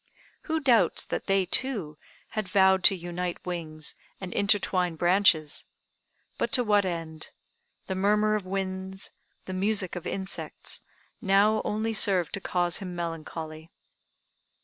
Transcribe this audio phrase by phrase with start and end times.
[0.49, 1.99] Who doubts that they, too,
[2.29, 5.65] had vowed to unite wings, and intertwine branches!
[6.39, 7.29] But to what end?
[7.85, 9.11] The murmur of winds,
[9.45, 10.81] the music of insects,
[11.21, 13.69] now only served to cause him melancholy.